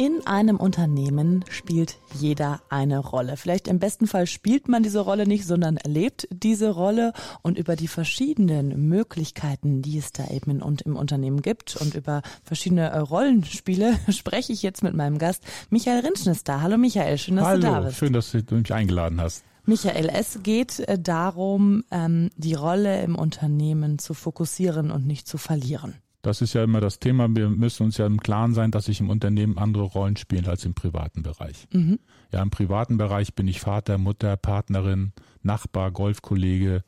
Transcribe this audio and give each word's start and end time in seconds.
In 0.00 0.26
einem 0.26 0.56
Unternehmen 0.56 1.44
spielt 1.50 1.98
jeder 2.18 2.62
eine 2.70 3.00
Rolle. 3.00 3.36
Vielleicht 3.36 3.68
im 3.68 3.78
besten 3.78 4.06
Fall 4.06 4.26
spielt 4.26 4.66
man 4.66 4.82
diese 4.82 5.00
Rolle 5.00 5.26
nicht, 5.26 5.46
sondern 5.46 5.76
erlebt 5.76 6.26
diese 6.32 6.70
Rolle 6.70 7.12
und 7.42 7.58
über 7.58 7.76
die 7.76 7.86
verschiedenen 7.86 8.88
Möglichkeiten, 8.88 9.82
die 9.82 9.98
es 9.98 10.12
da 10.12 10.26
eben 10.28 10.62
und 10.62 10.80
im 10.80 10.96
Unternehmen 10.96 11.42
gibt 11.42 11.76
und 11.76 11.94
über 11.94 12.22
verschiedene 12.42 12.88
äh, 12.88 12.96
Rollenspiele 12.96 13.98
spreche 14.08 14.54
ich 14.54 14.62
jetzt 14.62 14.82
mit 14.82 14.94
meinem 14.94 15.18
Gast 15.18 15.44
Michael 15.68 16.00
Rinschnis 16.00 16.44
da. 16.44 16.62
Hallo 16.62 16.78
Michael, 16.78 17.18
schön, 17.18 17.36
dass 17.36 17.44
Hallo, 17.44 17.60
du 17.60 17.66
da 17.66 17.80
bist. 17.80 17.98
schön, 17.98 18.14
dass 18.14 18.30
du 18.32 18.54
mich 18.54 18.72
eingeladen 18.72 19.20
hast. 19.20 19.44
Michael, 19.66 20.08
es 20.14 20.42
geht 20.42 20.78
äh, 20.78 20.98
darum, 20.98 21.84
ähm, 21.90 22.30
die 22.38 22.54
Rolle 22.54 23.02
im 23.02 23.16
Unternehmen 23.16 23.98
zu 23.98 24.14
fokussieren 24.14 24.92
und 24.92 25.06
nicht 25.06 25.28
zu 25.28 25.36
verlieren. 25.36 25.92
Das 26.22 26.42
ist 26.42 26.52
ja 26.52 26.64
immer 26.64 26.80
das 26.80 26.98
Thema. 26.98 27.34
Wir 27.34 27.48
müssen 27.48 27.84
uns 27.84 27.96
ja 27.96 28.06
im 28.06 28.20
Klaren 28.20 28.52
sein, 28.52 28.70
dass 28.70 28.88
ich 28.88 29.00
im 29.00 29.08
Unternehmen 29.08 29.56
andere 29.56 29.84
Rollen 29.84 30.16
spiele 30.16 30.50
als 30.50 30.64
im 30.64 30.74
privaten 30.74 31.22
Bereich. 31.22 31.66
Mhm. 31.72 31.98
Ja, 32.32 32.42
im 32.42 32.50
privaten 32.50 32.98
Bereich 32.98 33.34
bin 33.34 33.48
ich 33.48 33.60
Vater, 33.60 33.96
Mutter, 33.96 34.36
Partnerin, 34.36 35.12
Nachbar, 35.42 35.90
Golfkollege 35.90 36.84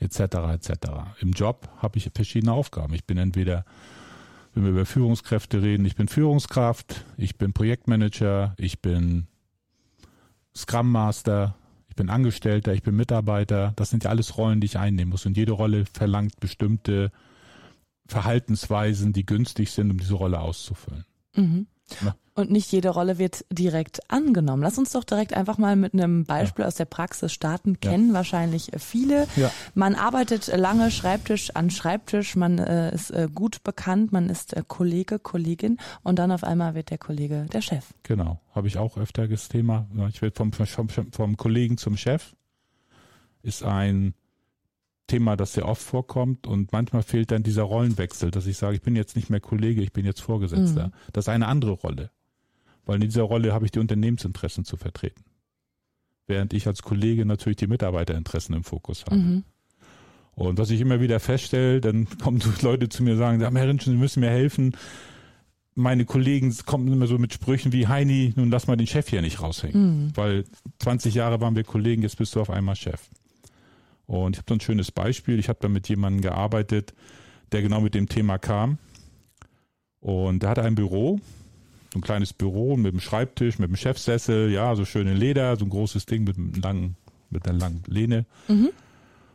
etc. 0.00 0.18
etc. 0.52 0.70
Im 1.20 1.32
Job 1.32 1.68
habe 1.78 1.96
ich 1.96 2.10
verschiedene 2.14 2.52
Aufgaben. 2.52 2.92
Ich 2.94 3.06
bin 3.06 3.16
entweder, 3.16 3.64
wenn 4.54 4.64
wir 4.64 4.70
über 4.70 4.86
Führungskräfte 4.86 5.62
reden, 5.62 5.86
ich 5.86 5.96
bin 5.96 6.08
Führungskraft, 6.08 7.04
ich 7.16 7.38
bin 7.38 7.54
Projektmanager, 7.54 8.54
ich 8.58 8.82
bin 8.82 9.28
Scrum 10.54 10.92
Master, 10.92 11.56
ich 11.88 11.96
bin 11.96 12.10
Angestellter, 12.10 12.74
ich 12.74 12.82
bin 12.82 12.96
Mitarbeiter. 12.96 13.72
Das 13.76 13.88
sind 13.88 14.04
ja 14.04 14.10
alles 14.10 14.36
Rollen, 14.36 14.60
die 14.60 14.66
ich 14.66 14.78
einnehmen 14.78 15.10
muss. 15.10 15.24
Und 15.24 15.36
jede 15.36 15.52
Rolle 15.52 15.84
verlangt 15.86 16.38
bestimmte 16.38 17.10
Verhaltensweisen, 18.06 19.12
die 19.12 19.26
günstig 19.26 19.70
sind, 19.70 19.90
um 19.90 19.98
diese 19.98 20.14
Rolle 20.14 20.40
auszufüllen. 20.40 21.04
Mhm. 21.34 21.66
Ja. 22.02 22.14
Und 22.36 22.50
nicht 22.50 22.72
jede 22.72 22.88
Rolle 22.88 23.18
wird 23.18 23.44
direkt 23.52 24.10
angenommen. 24.10 24.62
Lass 24.62 24.76
uns 24.76 24.90
doch 24.90 25.04
direkt 25.04 25.34
einfach 25.34 25.56
mal 25.56 25.76
mit 25.76 25.92
einem 25.92 26.24
Beispiel 26.24 26.64
ja. 26.64 26.66
aus 26.66 26.74
der 26.74 26.86
Praxis 26.86 27.32
starten. 27.32 27.78
Kennen 27.78 28.08
ja. 28.08 28.14
wahrscheinlich 28.14 28.72
viele. 28.78 29.28
Man 29.74 29.94
arbeitet 29.94 30.48
lange 30.48 30.90
Schreibtisch 30.90 31.54
an 31.54 31.70
Schreibtisch, 31.70 32.34
man 32.34 32.58
äh, 32.58 32.92
ist 32.92 33.10
äh, 33.10 33.28
gut 33.32 33.62
bekannt, 33.62 34.10
man 34.10 34.28
ist 34.28 34.52
äh, 34.52 34.64
Kollege, 34.66 35.20
Kollegin 35.20 35.78
und 36.02 36.18
dann 36.18 36.32
auf 36.32 36.42
einmal 36.42 36.74
wird 36.74 36.90
der 36.90 36.98
Kollege 36.98 37.46
der 37.52 37.60
Chef. 37.60 37.94
Genau, 38.02 38.40
habe 38.52 38.66
ich 38.66 38.78
auch 38.78 38.96
öfter 38.96 39.28
das 39.28 39.48
Thema. 39.48 39.86
Ich 40.08 40.20
werde 40.20 40.34
vom, 40.34 40.52
vom, 40.52 40.88
vom 40.88 41.36
Kollegen 41.36 41.76
zum 41.76 41.96
Chef. 41.96 42.34
Ist 43.42 43.62
ein 43.62 44.14
Thema, 45.06 45.36
das 45.36 45.52
sehr 45.52 45.68
oft 45.68 45.82
vorkommt 45.82 46.46
und 46.46 46.72
manchmal 46.72 47.02
fehlt 47.02 47.30
dann 47.30 47.42
dieser 47.42 47.64
Rollenwechsel, 47.64 48.30
dass 48.30 48.46
ich 48.46 48.56
sage, 48.56 48.76
ich 48.76 48.82
bin 48.82 48.96
jetzt 48.96 49.16
nicht 49.16 49.28
mehr 49.28 49.40
Kollege, 49.40 49.82
ich 49.82 49.92
bin 49.92 50.06
jetzt 50.06 50.20
Vorgesetzter. 50.20 50.88
Mhm. 50.88 50.92
Das 51.12 51.26
ist 51.26 51.28
eine 51.28 51.46
andere 51.46 51.72
Rolle, 51.72 52.10
weil 52.86 52.96
in 52.96 53.08
dieser 53.08 53.24
Rolle 53.24 53.52
habe 53.52 53.66
ich 53.66 53.70
die 53.70 53.80
Unternehmensinteressen 53.80 54.64
zu 54.64 54.76
vertreten, 54.76 55.24
während 56.26 56.54
ich 56.54 56.66
als 56.66 56.82
Kollege 56.82 57.26
natürlich 57.26 57.56
die 57.56 57.66
Mitarbeiterinteressen 57.66 58.54
im 58.54 58.64
Fokus 58.64 59.04
habe. 59.04 59.16
Mhm. 59.16 59.44
Und 60.36 60.58
was 60.58 60.70
ich 60.70 60.80
immer 60.80 61.00
wieder 61.00 61.20
feststelle, 61.20 61.80
dann 61.80 62.08
kommen 62.22 62.40
so 62.40 62.50
Leute 62.62 62.88
zu 62.88 63.02
mir 63.02 63.12
und 63.12 63.18
sagen, 63.18 63.40
Herr 63.40 63.68
Rinschen, 63.68 63.92
Sie 63.92 63.98
müssen 63.98 64.20
mir 64.20 64.30
helfen. 64.30 64.76
Meine 65.76 66.04
Kollegen 66.04 66.54
kommen 66.64 66.90
immer 66.90 67.08
so 67.08 67.18
mit 67.18 67.34
Sprüchen 67.34 67.72
wie 67.72 67.88
Heini, 67.88 68.32
nun 68.36 68.50
lass 68.50 68.68
mal 68.68 68.76
den 68.76 68.86
Chef 68.86 69.08
hier 69.08 69.20
nicht 69.22 69.42
raushängen. 69.42 70.06
Mhm. 70.06 70.16
Weil 70.16 70.44
20 70.78 71.14
Jahre 71.14 71.40
waren 71.40 71.56
wir 71.56 71.64
Kollegen, 71.64 72.02
jetzt 72.02 72.16
bist 72.16 72.34
du 72.34 72.40
auf 72.40 72.48
einmal 72.48 72.76
Chef. 72.76 73.10
Und 74.06 74.36
ich 74.36 74.38
habe 74.38 74.46
so 74.48 74.54
ein 74.54 74.60
schönes 74.60 74.92
Beispiel. 74.92 75.38
Ich 75.38 75.48
habe 75.48 75.58
da 75.60 75.68
mit 75.68 75.88
jemandem 75.88 76.22
gearbeitet, 76.22 76.94
der 77.52 77.62
genau 77.62 77.80
mit 77.80 77.94
dem 77.94 78.08
Thema 78.08 78.38
kam. 78.38 78.78
Und 80.00 80.42
der 80.42 80.50
hatte 80.50 80.62
ein 80.62 80.74
Büro, 80.74 81.18
so 81.92 81.98
ein 81.98 82.02
kleines 82.02 82.32
Büro 82.32 82.76
mit 82.76 82.92
einem 82.92 83.00
Schreibtisch, 83.00 83.58
mit 83.58 83.68
einem 83.68 83.76
Chefsessel, 83.76 84.50
ja, 84.50 84.74
so 84.76 84.84
schön 84.84 85.06
in 85.06 85.16
Leder, 85.16 85.56
so 85.56 85.64
ein 85.64 85.70
großes 85.70 86.04
Ding 86.04 86.24
mit 86.24 86.36
einem 86.36 86.52
langen, 86.54 86.96
mit 87.30 87.48
einer 87.48 87.58
langen 87.58 87.82
Lehne. 87.86 88.26
Mhm. 88.48 88.70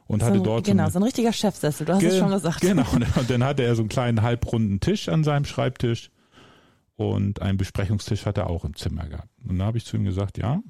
Und 0.05 0.21
so, 0.21 0.27
hatte 0.27 0.41
dort. 0.41 0.65
Genau, 0.65 0.83
so, 0.83 0.83
eine, 0.83 0.91
so 0.91 0.99
ein 0.99 1.03
richtiger 1.03 1.33
Chefsessel, 1.33 1.85
du 1.85 1.93
hast 1.93 2.03
es 2.03 2.17
schon 2.17 2.29
gesagt. 2.29 2.61
Genau, 2.61 2.85
und 3.15 3.29
dann 3.29 3.43
hatte 3.43 3.63
er 3.63 3.75
so 3.75 3.81
einen 3.81 3.89
kleinen 3.89 4.21
halbrunden 4.21 4.79
Tisch 4.79 5.09
an 5.09 5.23
seinem 5.23 5.45
Schreibtisch 5.45 6.11
und 6.95 7.41
einen 7.41 7.57
Besprechungstisch 7.57 8.25
hat 8.25 8.37
er 8.37 8.47
auch 8.47 8.65
im 8.65 8.75
Zimmer 8.75 9.07
gehabt. 9.07 9.29
Und 9.47 9.57
da 9.57 9.65
habe 9.65 9.77
ich 9.77 9.85
zu 9.85 9.97
ihm 9.97 10.03
gesagt, 10.03 10.37
ja, 10.37 10.61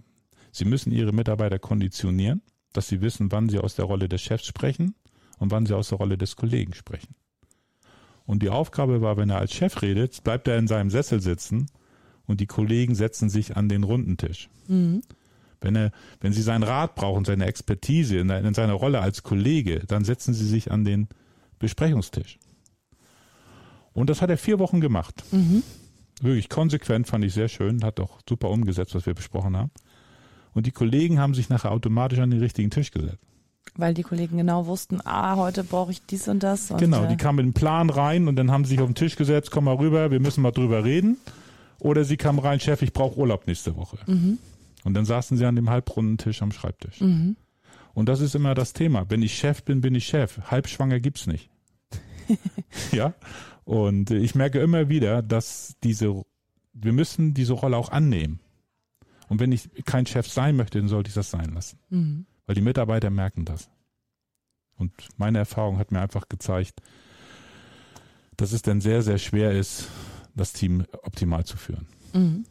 Sie 0.52 0.66
müssen 0.66 0.92
Ihre 0.92 1.12
Mitarbeiter 1.12 1.60
konditionieren 1.60 2.42
dass 2.74 2.88
sie 2.88 3.02
wissen, 3.02 3.32
wann 3.32 3.50
sie 3.50 3.60
aus 3.60 3.76
der 3.76 3.86
Rolle 3.86 4.10
des 4.10 4.22
Chefs 4.22 4.46
sprechen 4.46 4.96
und 5.40 5.52
wann 5.52 5.66
sie 5.66 5.76
aus 5.76 5.90
der 5.90 5.98
Rolle 5.98 6.18
des 6.18 6.36
Kollegen 6.36 6.74
sprechen. 6.74 7.16
Und 8.26 8.44
die 8.44 8.50
Aufgabe 8.50 9.02
war, 9.02 9.18
wenn 9.18 9.32
er 9.32 9.40
als 9.40 9.54
Chef 9.54 9.82
redet, 9.82 10.24
bleibt 10.24 10.48
er 10.48 10.58
in 10.58 10.68
seinem 10.68 10.92
Sessel 10.92 11.20
sitzen 11.20 11.66
und 12.28 12.40
die 12.40 12.46
Kollegen 12.46 12.94
setzen 12.94 13.30
sich 13.30 13.58
an 13.58 13.70
den 13.70 13.84
runden 13.84 14.18
Tisch. 14.18 14.50
Mhm. 14.68 15.02
Wenn 15.62 15.76
er, 15.76 15.92
wenn 16.22 16.32
sie 16.32 16.44
seinen 16.44 16.64
Rat 16.64 16.96
brauchen, 16.96 17.26
seine 17.26 17.46
Expertise 17.46 18.20
in, 18.20 18.30
in 18.30 18.54
seiner 18.54 18.74
Rolle 18.74 19.02
als 19.02 19.24
Kollege, 19.24 19.80
dann 19.88 20.06
setzen 20.06 20.34
sie 20.34 20.46
sich 20.46 20.72
an 20.72 20.86
den 20.86 21.08
Besprechungstisch. 21.58 22.38
Und 23.94 24.10
das 24.10 24.22
hat 24.22 24.30
er 24.30 24.38
vier 24.38 24.60
Wochen 24.60 24.80
gemacht. 24.80 25.24
Mhm. 25.32 25.64
Wirklich 26.22 26.50
konsequent, 26.50 27.08
fand 27.08 27.26
ich 27.26 27.34
sehr 27.34 27.50
schön, 27.50 27.84
hat 27.84 28.00
auch 28.00 28.20
super 28.28 28.50
umgesetzt, 28.50 28.94
was 28.94 29.06
wir 29.06 29.14
besprochen 29.14 29.58
haben. 29.58 29.72
Und 30.54 30.66
die 30.66 30.72
Kollegen 30.72 31.20
haben 31.20 31.34
sich 31.34 31.50
nachher 31.50 31.72
automatisch 31.72 32.20
an 32.20 32.32
den 32.32 32.40
richtigen 32.40 32.70
Tisch 32.70 32.92
gesetzt. 32.92 33.24
Weil 33.76 33.94
die 33.94 34.04
Kollegen 34.04 34.38
genau 34.38 34.66
wussten, 34.66 35.00
ah, 35.06 35.36
heute 35.36 35.64
brauche 35.64 35.92
ich 35.92 36.02
dies 36.06 36.28
und 36.28 36.44
das. 36.44 36.72
Und 36.72 36.80
genau, 36.80 37.06
die 37.06 37.18
kamen 37.18 37.38
mit 37.38 37.44
einem 37.44 37.54
Plan 37.54 37.90
rein 37.90 38.28
und 38.28 38.36
dann 38.36 38.52
haben 38.52 38.66
sie 38.66 38.72
sich 38.72 38.80
auf 38.80 38.88
den 38.88 38.96
Tisch 38.96 39.16
gesetzt, 39.16 39.52
komm 39.52 39.66
mal 39.66 39.76
rüber, 39.76 40.12
wir 40.12 40.20
müssen 40.20 40.42
mal 40.42 40.52
drüber 40.52 40.84
reden. 40.84 41.18
Oder 41.80 42.04
sie 42.04 42.18
kamen 42.18 42.40
rein, 42.40 42.60
Chef, 42.60 42.82
ich 42.82 42.94
brauche 42.94 43.18
Urlaub 43.18 43.48
nächste 43.48 43.76
Woche. 43.78 43.98
Mhm. 44.08 44.38
Und 44.84 44.94
dann 44.94 45.06
saßen 45.06 45.38
sie 45.38 45.46
an 45.46 45.56
dem 45.56 45.70
halbrunden 45.70 46.18
Tisch 46.18 46.42
am 46.42 46.52
Schreibtisch. 46.52 47.00
Mhm. 47.00 47.38
Und 47.94 48.08
das 48.08 48.22
ist 48.22 48.36
immer 48.36 48.54
das 48.54 48.74
Thema. 48.74 49.10
Wenn 49.10 49.22
ich 49.22 49.38
Chef 49.38 49.64
bin, 49.64 49.82
bin 49.82 49.96
ich 49.96 50.08
Chef. 50.08 50.40
Halbschwanger 50.50 51.00
gibt's 51.00 51.28
nicht. 51.28 51.50
ja. 52.92 53.14
Und 53.64 54.12
ich 54.12 54.36
merke 54.36 54.60
immer 54.60 54.90
wieder, 54.90 55.22
dass 55.22 55.76
diese, 55.84 56.24
wir 56.74 56.94
müssen 56.94 57.34
diese 57.34 57.54
Rolle 57.54 57.78
auch 57.78 57.90
annehmen. 57.90 58.40
Und 59.30 59.40
wenn 59.40 59.52
ich 59.52 59.70
kein 59.86 60.06
Chef 60.06 60.28
sein 60.28 60.56
möchte, 60.56 60.80
dann 60.80 60.88
sollte 60.88 61.10
ich 61.10 61.14
das 61.14 61.30
sein 61.30 61.54
lassen. 61.54 61.80
Mhm. 61.90 62.26
Weil 62.46 62.56
die 62.56 62.62
Mitarbeiter 62.62 63.10
merken 63.10 63.46
das. 63.46 63.70
Und 64.76 64.92
meine 65.18 65.38
Erfahrung 65.38 65.78
hat 65.78 65.92
mir 65.92 66.02
einfach 66.02 66.28
gezeigt, 66.30 66.82
dass 68.38 68.52
es 68.54 68.62
dann 68.62 68.82
sehr, 68.82 69.02
sehr 69.02 69.18
schwer 69.18 69.52
ist, 69.52 69.88
das 70.36 70.54
Team 70.54 70.86
optimal 71.04 71.46
zu 71.46 71.58
führen. 71.58 71.88
Mhm. 72.14 72.46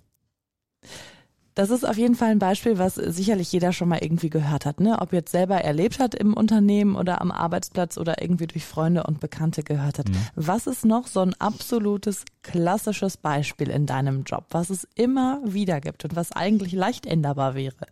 Das 1.59 1.71
ist 1.71 1.85
auf 1.85 1.99
jeden 1.99 2.15
Fall 2.15 2.31
ein 2.31 2.39
Beispiel, 2.39 2.79
was 2.79 2.95
sicherlich 2.95 3.51
jeder 3.51 3.73
schon 3.73 3.89
mal 3.89 3.99
irgendwie 4.01 4.31
gehört 4.31 4.65
hat, 4.65 4.79
ne? 4.79 5.01
Ob 5.01 5.13
jetzt 5.13 5.33
selber 5.33 5.57
erlebt 5.57 5.99
hat 5.99 6.15
im 6.15 6.35
Unternehmen 6.35 6.95
oder 6.95 7.21
am 7.21 7.33
Arbeitsplatz 7.33 7.99
oder 7.99 8.23
irgendwie 8.23 8.47
durch 8.47 8.65
Freunde 8.65 9.03
und 9.03 9.19
Bekannte 9.19 9.65
gehört 9.65 9.99
hat. 9.99 10.09
Mhm. 10.09 10.15
Was 10.37 10.69
ist 10.69 10.85
noch 10.85 11.09
so 11.09 11.19
ein 11.19 11.35
absolutes 11.41 12.25
klassisches 12.45 13.17
Beispiel 13.17 13.71
in 13.71 13.87
deinem 13.87 14.23
Job, 14.23 14.45
was 14.51 14.71
es 14.71 14.87
immer 14.95 15.41
wieder 15.45 15.81
gibt 15.81 16.05
und 16.05 16.15
was 16.15 16.31
eigentlich 16.31 16.75
leicht 16.75 17.07
änderbar 17.07 17.57
wäre? 17.57 17.89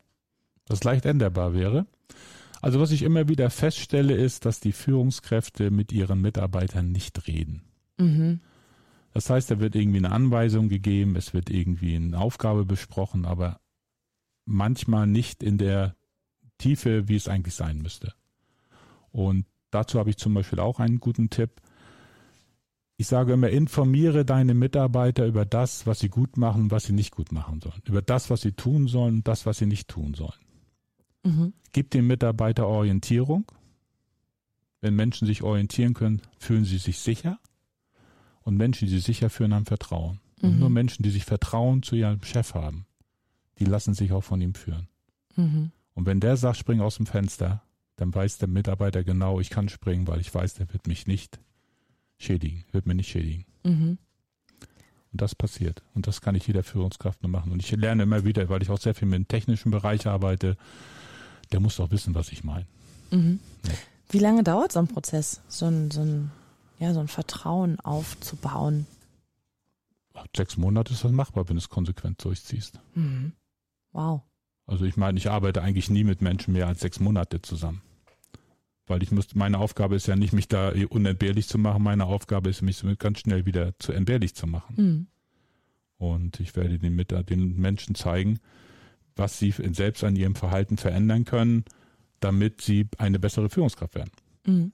Was 0.69 0.85
leicht 0.85 1.05
änderbar 1.05 1.53
wäre? 1.53 1.87
Also 2.63 2.79
was 2.79 2.93
ich 2.93 3.03
immer 3.03 3.29
wieder 3.29 3.51
feststelle, 3.51 4.15
ist, 4.15 4.45
dass 4.45 4.61
die 4.61 4.71
Führungskräfte 4.71 5.73
mit 5.73 5.91
ihren 5.91 6.21
Mitarbeitern 6.21 6.93
nicht 6.93 7.27
reden. 7.27 7.63
Mhm. 7.99 8.39
Das 9.17 9.31
heißt, 9.31 9.51
da 9.51 9.61
wird 9.61 9.75
irgendwie 9.75 9.97
eine 9.97 10.13
Anweisung 10.13 10.69
gegeben, 10.69 11.17
es 11.17 11.33
wird 11.33 11.49
irgendwie 11.49 11.97
eine 11.97 12.19
Aufgabe 12.19 12.67
besprochen, 12.67 13.25
aber 13.25 13.61
manchmal 14.45 15.07
nicht 15.07 15.43
in 15.43 15.57
der 15.57 15.97
Tiefe, 16.59 17.09
wie 17.09 17.17
es 17.17 17.27
eigentlich 17.27 17.55
sein 17.55 17.81
müsste. 17.81 18.13
Und 19.13 19.47
dazu 19.71 19.99
habe 19.99 20.11
ich 20.11 20.19
zum 20.19 20.35
Beispiel 20.35 20.61
auch 20.61 20.81
einen 20.81 21.01
guten 21.01 21.31
Tipp. 21.31 21.63
Ich 22.99 23.07
sage 23.07 23.33
immer, 23.33 23.49
informiere 23.49 24.27
deine 24.27 24.53
Mitarbeiter 24.53 25.25
über 25.25 25.47
das, 25.47 25.87
was 25.87 26.01
sie 26.01 26.11
gut 26.11 26.37
machen, 26.37 26.71
was 26.71 26.85
sie 26.85 26.93
nicht 26.93 27.13
gut 27.13 27.33
machen 27.33 27.63
sollen. 27.63 27.81
Über 27.87 28.03
das, 28.03 28.29
was 28.29 28.43
sie 28.43 28.53
tun 28.53 28.87
sollen 28.87 29.15
und 29.15 29.29
das, 29.29 29.47
was 29.47 29.57
sie 29.57 29.67
nicht 29.67 29.89
tun 29.89 30.13
sollen. 30.13 30.45
Mhm. 31.25 31.55
Gib 31.73 31.91
den 31.91 32.07
Mitarbeiter 32.07 32.67
Orientierung. 32.67 33.51
Wenn 34.83 34.95
Menschen 34.95 35.27
sich 35.27 35.43
orientieren 35.43 35.95
können, 35.95 36.21
fühlen 36.39 36.67
sie 36.67 36.77
sich 36.77 36.99
sicher. 36.99 37.39
Und 38.47 38.57
Menschen, 38.57 38.87
die 38.87 38.95
sich 38.95 39.05
sicher 39.05 39.29
fühlen, 39.29 39.53
haben 39.53 39.67
Vertrauen. 39.67 40.21
Und 40.41 40.55
mhm. 40.55 40.61
nur 40.61 40.71
Menschen, 40.71 41.03
die 41.03 41.11
sich 41.11 41.25
Vertrauen 41.25 41.83
zu 41.83 41.97
ihrem 41.97 42.23
Chef 42.23 42.55
haben, 42.55 42.87
die 43.59 43.65
lassen 43.65 43.93
sich 43.93 44.13
auch 44.13 44.23
von 44.23 44.41
ihm 44.41 44.55
führen. 44.55 44.87
Mhm. 45.35 45.73
Und 45.95 46.07
wenn 46.07 46.21
der 46.21 46.37
sagt, 46.37 46.59
spring 46.59 46.81
aus 46.81 46.97
dem 46.97 47.07
Fenster, 47.07 47.65
dann 47.97 48.15
weiß 48.15 48.39
der 48.39 48.47
Mitarbeiter 48.47 49.03
genau, 49.03 49.41
ich 49.41 49.51
kann 49.51 49.69
springen, 49.69 50.07
weil 50.07 50.21
ich 50.21 50.33
weiß, 50.33 50.55
der 50.55 50.73
wird 50.73 50.87
mich 50.87 51.09
nicht 51.09 51.41
schädigen, 52.19 52.65
wird 52.71 52.87
mir 52.87 52.95
nicht 52.95 53.11
schädigen. 53.11 53.47
Mhm. 53.65 53.99
Und 55.11 55.21
das 55.21 55.35
passiert. 55.35 55.83
Und 55.95 56.07
das 56.07 56.21
kann 56.21 56.37
ich 56.37 56.47
jeder 56.47 56.63
Führungskraft 56.63 57.25
nur 57.25 57.33
machen. 57.33 57.51
Und 57.51 57.61
ich 57.65 57.73
lerne 57.73 58.05
immer 58.05 58.25
wieder, 58.25 58.49
weil 58.49 58.63
ich 58.63 58.71
auch 58.71 58.79
sehr 58.79 58.95
viel 58.95 59.09
mit 59.09 59.17
dem 59.17 59.27
technischen 59.27 59.73
Bereich 59.73 60.07
arbeite, 60.07 60.57
der 61.51 61.59
muss 61.59 61.77
doch 61.77 61.91
wissen, 61.91 62.15
was 62.15 62.31
ich 62.31 62.45
meine. 62.45 62.67
Mhm. 63.11 63.41
Ja. 63.67 63.73
Wie 64.11 64.21
lange 64.21 64.45
dauert 64.45 64.71
so 64.71 64.79
ein 64.79 64.87
Prozess, 64.87 65.41
so 65.49 65.67
ein, 65.67 65.91
so 65.91 66.03
ein, 66.03 66.31
ja, 66.79 66.93
so 66.93 67.01
ein 67.01 67.09
Vertrauen 67.09 67.81
aufzubauen? 67.81 68.87
Sechs 70.35 70.57
Monate 70.57 70.93
ist 70.93 71.05
das 71.05 71.13
machbar, 71.13 71.49
wenn 71.49 71.57
du 71.57 71.61
es 71.61 71.69
konsequent 71.69 72.25
durchziehst. 72.25 72.81
Mhm. 72.95 73.33
Wow. 73.93 74.23
Also 74.67 74.85
ich 74.85 74.97
meine, 74.97 75.19
ich 75.19 75.31
arbeite 75.31 75.63
eigentlich 75.63 75.91
nie 75.91 76.05
mit 76.05 76.23
Menschen 76.23 76.53
mehr 76.53 76.67
als 76.67 76.81
sechs 76.81 77.01
Monate 77.01 77.43
zusammen. 77.43 77.83
Weil 78.87 79.03
ich 79.03 79.11
muss, 79.11 79.35
meine 79.35 79.59
Aufgabe 79.59 79.97
ist 79.97 80.07
ja 80.07 80.17
nicht, 80.17 80.33
mich 80.33 80.49
da 80.49 80.73
unentbehrlich 80.89 81.49
zu 81.49 81.59
machen. 81.59 81.83
Meine 81.83 82.07
Aufgabe 82.07 82.51
ist, 82.51 82.63
mich 82.63 82.83
ganz 82.99 83.21
schnell 83.21 83.45
wieder 83.47 83.79
zu 83.79 83.93
entbehrlich 83.93 84.35
zu 84.35 84.47
machen. 84.47 84.75
Mhm. 84.77 85.07
Und 85.99 86.41
ich 86.41 86.55
werde 86.57 86.79
den, 86.79 86.97
den 86.97 87.57
Menschen 87.57 87.95
zeigen, 87.95 88.39
was 89.17 89.39
sie 89.39 89.51
selbst 89.51 90.05
an 90.05 90.15
ihrem 90.15 90.35
Verhalten 90.35 90.77
verändern 90.77 91.25
können, 91.25 91.65
damit 92.21 92.61
sie 92.61 92.89
eine 92.99 93.19
bessere 93.19 93.49
Führungskraft 93.49 93.95
werden. 93.95 94.13
Mhm. 94.47 94.73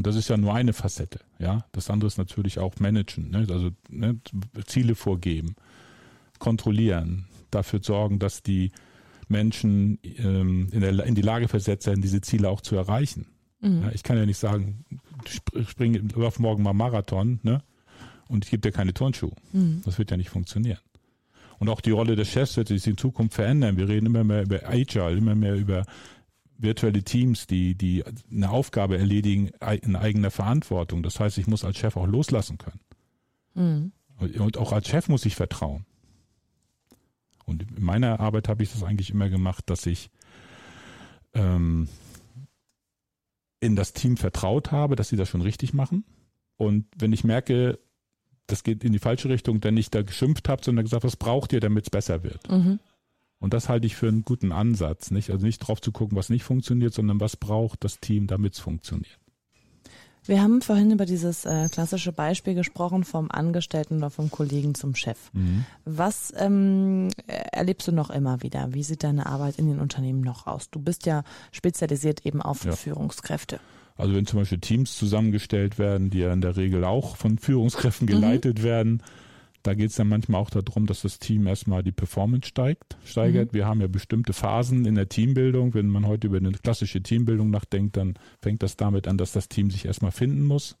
Und 0.00 0.06
das 0.06 0.16
ist 0.16 0.30
ja 0.30 0.38
nur 0.38 0.54
eine 0.54 0.72
Facette, 0.72 1.20
ja. 1.38 1.66
Das 1.72 1.90
andere 1.90 2.08
ist 2.08 2.16
natürlich 2.16 2.58
auch 2.58 2.80
managen, 2.80 3.32
ne? 3.32 3.46
also 3.50 3.68
ne? 3.90 4.18
Ziele 4.64 4.94
vorgeben, 4.94 5.56
kontrollieren, 6.38 7.26
dafür 7.50 7.80
sorgen, 7.82 8.18
dass 8.18 8.42
die 8.42 8.72
Menschen 9.28 9.98
ähm, 10.02 10.68
in, 10.72 10.80
der, 10.80 11.04
in 11.04 11.14
die 11.14 11.20
Lage 11.20 11.48
versetzt 11.48 11.86
werden, 11.86 12.00
diese 12.00 12.22
Ziele 12.22 12.48
auch 12.48 12.62
zu 12.62 12.76
erreichen. 12.76 13.26
Mhm. 13.60 13.82
Ja, 13.82 13.90
ich 13.92 14.02
kann 14.02 14.16
ja 14.16 14.24
nicht 14.24 14.38
sagen, 14.38 14.86
spring, 15.68 16.08
lauf 16.16 16.38
morgen 16.38 16.62
mal 16.62 16.72
Marathon, 16.72 17.38
ne? 17.42 17.62
Und 18.26 18.46
ich 18.46 18.50
gebe 18.50 18.62
dir 18.62 18.72
keine 18.72 18.94
Turnschuhe. 18.94 19.36
Mhm. 19.52 19.82
Das 19.84 19.98
wird 19.98 20.10
ja 20.10 20.16
nicht 20.16 20.30
funktionieren. 20.30 20.80
Und 21.58 21.68
auch 21.68 21.82
die 21.82 21.90
Rolle 21.90 22.16
des 22.16 22.30
Chefs 22.30 22.56
wird 22.56 22.68
sich 22.68 22.86
in 22.86 22.96
Zukunft 22.96 23.34
verändern. 23.34 23.76
Wir 23.76 23.86
reden 23.86 24.06
immer 24.06 24.24
mehr 24.24 24.44
über 24.44 24.66
Agile, 24.66 25.12
immer 25.12 25.34
mehr 25.34 25.56
über 25.56 25.84
virtuelle 26.62 27.02
Teams, 27.02 27.46
die, 27.46 27.74
die 27.74 28.04
eine 28.30 28.50
Aufgabe 28.50 28.98
erledigen 28.98 29.50
in 29.82 29.96
eigener 29.96 30.30
Verantwortung. 30.30 31.02
Das 31.02 31.18
heißt, 31.18 31.38
ich 31.38 31.46
muss 31.46 31.64
als 31.64 31.78
Chef 31.78 31.96
auch 31.96 32.06
loslassen 32.06 32.58
können. 32.58 32.80
Mhm. 33.54 33.92
Und 34.18 34.58
auch 34.58 34.72
als 34.72 34.88
Chef 34.88 35.08
muss 35.08 35.24
ich 35.24 35.34
vertrauen. 35.34 35.86
Und 37.46 37.62
in 37.62 37.84
meiner 37.84 38.20
Arbeit 38.20 38.48
habe 38.48 38.62
ich 38.62 38.72
das 38.72 38.82
eigentlich 38.82 39.10
immer 39.10 39.28
gemacht, 39.28 39.64
dass 39.70 39.86
ich 39.86 40.10
ähm, 41.34 41.88
in 43.60 43.76
das 43.76 43.92
Team 43.92 44.16
vertraut 44.16 44.72
habe, 44.72 44.96
dass 44.96 45.08
sie 45.08 45.16
das 45.16 45.28
schon 45.28 45.42
richtig 45.42 45.72
machen. 45.72 46.04
Und 46.56 46.86
wenn 46.96 47.12
ich 47.12 47.24
merke, 47.24 47.78
das 48.46 48.62
geht 48.62 48.84
in 48.84 48.92
die 48.92 48.98
falsche 48.98 49.28
Richtung, 49.28 49.60
dann 49.60 49.74
nicht 49.74 49.94
da 49.94 50.02
geschimpft 50.02 50.48
habe, 50.48 50.62
sondern 50.64 50.84
gesagt, 50.84 51.04
was 51.04 51.16
braucht 51.16 51.52
ihr, 51.52 51.60
damit 51.60 51.84
es 51.84 51.90
besser 51.90 52.22
wird. 52.22 52.50
Mhm. 52.50 52.78
Und 53.40 53.54
das 53.54 53.68
halte 53.68 53.86
ich 53.86 53.96
für 53.96 54.08
einen 54.08 54.22
guten 54.22 54.52
Ansatz, 54.52 55.10
nicht? 55.10 55.30
Also 55.30 55.46
nicht 55.46 55.58
drauf 55.58 55.80
zu 55.80 55.92
gucken, 55.92 56.16
was 56.16 56.28
nicht 56.28 56.44
funktioniert, 56.44 56.92
sondern 56.94 57.20
was 57.20 57.36
braucht 57.36 57.82
das 57.84 57.98
Team, 57.98 58.26
damit 58.26 58.54
es 58.54 58.60
funktioniert. 58.60 59.18
Wir 60.26 60.42
haben 60.42 60.60
vorhin 60.60 60.90
über 60.90 61.06
dieses 61.06 61.46
äh, 61.46 61.68
klassische 61.70 62.12
Beispiel 62.12 62.54
gesprochen 62.54 63.04
vom 63.04 63.30
Angestellten 63.30 63.96
oder 63.96 64.10
vom 64.10 64.30
Kollegen 64.30 64.74
zum 64.74 64.94
Chef. 64.94 65.18
Mhm. 65.32 65.64
Was 65.86 66.32
ähm, 66.36 67.08
erlebst 67.26 67.88
du 67.88 67.92
noch 67.92 68.10
immer 68.10 68.42
wieder? 68.42 68.74
Wie 68.74 68.82
sieht 68.82 69.02
deine 69.02 69.24
Arbeit 69.24 69.58
in 69.58 69.66
den 69.66 69.80
Unternehmen 69.80 70.20
noch 70.20 70.46
aus? 70.46 70.70
Du 70.70 70.78
bist 70.78 71.06
ja 71.06 71.24
spezialisiert 71.52 72.26
eben 72.26 72.42
auf 72.42 72.64
ja. 72.64 72.72
Führungskräfte. 72.72 73.60
Also 73.96 74.14
wenn 74.14 74.26
zum 74.26 74.40
Beispiel 74.40 74.60
Teams 74.60 74.96
zusammengestellt 74.96 75.78
werden, 75.78 76.10
die 76.10 76.18
ja 76.18 76.32
in 76.32 76.42
der 76.42 76.56
Regel 76.56 76.84
auch 76.84 77.16
von 77.16 77.38
Führungskräften 77.38 78.06
mhm. 78.06 78.10
geleitet 78.10 78.58
mhm. 78.58 78.62
werden, 78.62 79.02
da 79.62 79.74
geht 79.74 79.90
es 79.90 79.96
dann 79.96 80.08
manchmal 80.08 80.40
auch 80.40 80.50
darum, 80.50 80.86
dass 80.86 81.02
das 81.02 81.18
Team 81.18 81.46
erstmal 81.46 81.82
die 81.82 81.92
Performance 81.92 82.48
steigt, 82.48 82.96
steigert. 83.04 83.52
Mhm. 83.52 83.56
Wir 83.56 83.66
haben 83.66 83.80
ja 83.80 83.88
bestimmte 83.88 84.32
Phasen 84.32 84.86
in 84.86 84.94
der 84.94 85.08
Teambildung. 85.08 85.74
Wenn 85.74 85.88
man 85.88 86.06
heute 86.06 86.28
über 86.28 86.38
eine 86.38 86.52
klassische 86.52 87.02
Teambildung 87.02 87.50
nachdenkt, 87.50 87.96
dann 87.96 88.14
fängt 88.40 88.62
das 88.62 88.76
damit 88.76 89.06
an, 89.06 89.18
dass 89.18 89.32
das 89.32 89.48
Team 89.48 89.70
sich 89.70 89.84
erstmal 89.84 90.12
finden 90.12 90.44
muss. 90.44 90.76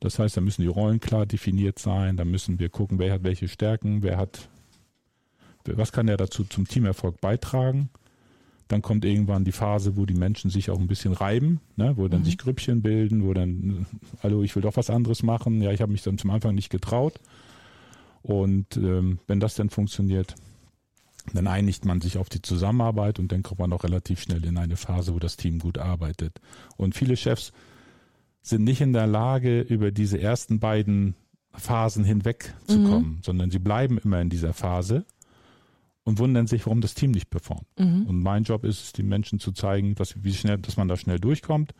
Das 0.00 0.18
heißt, 0.18 0.36
da 0.36 0.42
müssen 0.42 0.62
die 0.62 0.68
Rollen 0.68 1.00
klar 1.00 1.24
definiert 1.24 1.78
sein. 1.78 2.18
Da 2.18 2.26
müssen 2.26 2.58
wir 2.58 2.68
gucken, 2.68 2.98
wer 2.98 3.14
hat 3.14 3.24
welche 3.24 3.48
Stärken, 3.48 4.02
wer 4.02 4.18
hat, 4.18 4.50
was 5.64 5.92
kann 5.92 6.08
er 6.08 6.18
dazu 6.18 6.44
zum 6.44 6.68
Teamerfolg 6.68 7.20
beitragen. 7.22 7.88
Dann 8.68 8.82
kommt 8.82 9.04
irgendwann 9.04 9.44
die 9.44 9.52
Phase, 9.52 9.96
wo 9.96 10.06
die 10.06 10.14
Menschen 10.14 10.50
sich 10.50 10.70
auch 10.70 10.80
ein 10.80 10.88
bisschen 10.88 11.12
reiben, 11.12 11.60
ne, 11.76 11.96
wo 11.96 12.08
dann 12.08 12.20
mhm. 12.20 12.24
sich 12.24 12.36
Grüppchen 12.36 12.82
bilden, 12.82 13.24
wo 13.24 13.32
dann, 13.32 13.86
hallo, 14.22 14.42
ich 14.42 14.54
will 14.54 14.62
doch 14.62 14.76
was 14.76 14.90
anderes 14.90 15.22
machen. 15.22 15.62
Ja, 15.62 15.70
ich 15.70 15.80
habe 15.80 15.92
mich 15.92 16.02
dann 16.02 16.18
zum 16.18 16.30
Anfang 16.30 16.54
nicht 16.54 16.68
getraut. 16.68 17.14
Und 18.26 18.76
ähm, 18.76 19.20
wenn 19.28 19.38
das 19.38 19.54
dann 19.54 19.70
funktioniert, 19.70 20.34
dann 21.32 21.46
einigt 21.46 21.84
man 21.84 22.00
sich 22.00 22.18
auf 22.18 22.28
die 22.28 22.42
Zusammenarbeit 22.42 23.20
und 23.20 23.30
dann 23.30 23.44
kommt 23.44 23.60
man 23.60 23.72
auch 23.72 23.84
relativ 23.84 24.20
schnell 24.20 24.44
in 24.44 24.58
eine 24.58 24.76
Phase, 24.76 25.14
wo 25.14 25.20
das 25.20 25.36
Team 25.36 25.60
gut 25.60 25.78
arbeitet. 25.78 26.40
Und 26.76 26.96
viele 26.96 27.16
Chefs 27.16 27.52
sind 28.42 28.64
nicht 28.64 28.80
in 28.80 28.92
der 28.92 29.06
Lage, 29.06 29.60
über 29.60 29.92
diese 29.92 30.20
ersten 30.20 30.58
beiden 30.58 31.14
Phasen 31.52 32.02
hinweg 32.02 32.52
zu 32.66 32.80
mhm. 32.80 32.84
kommen, 32.88 33.20
sondern 33.24 33.52
sie 33.52 33.60
bleiben 33.60 33.96
immer 33.98 34.20
in 34.20 34.28
dieser 34.28 34.52
Phase 34.52 35.04
und 36.02 36.18
wundern 36.18 36.48
sich, 36.48 36.66
warum 36.66 36.80
das 36.80 36.94
Team 36.94 37.12
nicht 37.12 37.30
performt. 37.30 37.68
Mhm. 37.78 38.06
Und 38.06 38.20
mein 38.24 38.42
Job 38.42 38.64
ist 38.64 38.82
es, 38.82 38.92
den 38.92 39.06
Menschen 39.06 39.38
zu 39.38 39.52
zeigen, 39.52 39.94
dass, 39.94 40.24
wie 40.24 40.34
schnell, 40.34 40.58
dass 40.58 40.76
man 40.76 40.88
da 40.88 40.96
schnell 40.96 41.20
durchkommt 41.20 41.74